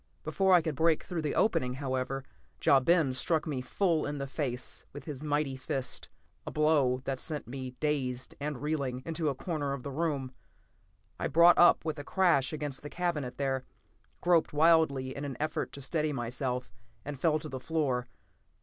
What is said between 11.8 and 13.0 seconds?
with a crash against the